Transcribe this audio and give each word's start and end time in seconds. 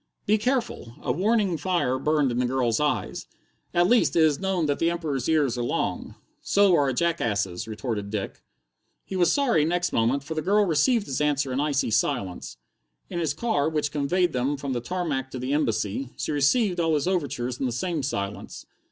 "Be 0.25 0.39
careful!" 0.39 0.95
A 1.03 1.11
warning 1.11 1.57
fire 1.57 1.99
burned 1.99 2.31
in 2.31 2.39
the 2.39 2.47
girl's 2.47 2.79
eyes. 2.79 3.27
"At 3.71 3.85
least, 3.85 4.15
it 4.15 4.23
is 4.23 4.39
known 4.39 4.65
that 4.65 4.79
the 4.79 4.89
Emperor's 4.89 5.29
ears 5.29 5.59
are 5.59 5.63
long." 5.63 6.15
"So 6.41 6.75
are 6.75 6.89
a 6.89 6.93
jackass's," 6.95 7.67
retorted 7.67 8.09
Dick. 8.09 8.41
He 9.05 9.15
was 9.15 9.31
sorry 9.31 9.63
next 9.63 9.93
moment, 9.93 10.23
for 10.23 10.33
the 10.33 10.41
girl 10.41 10.65
received 10.65 11.05
his 11.05 11.21
answer 11.21 11.53
in 11.53 11.59
icy 11.59 11.91
silence. 11.91 12.57
In 13.11 13.19
his 13.19 13.35
car, 13.35 13.69
which 13.69 13.91
conveyed 13.91 14.33
them 14.33 14.57
from 14.57 14.73
the 14.73 14.81
tarmac 14.81 15.29
to 15.29 15.37
the 15.37 15.53
Embassy, 15.53 16.09
she 16.17 16.31
received 16.31 16.79
all 16.79 16.95
his 16.95 17.07
overtures 17.07 17.59
in 17.59 17.67
the 17.67 17.71
same 17.71 18.01
silence. 18.01 18.65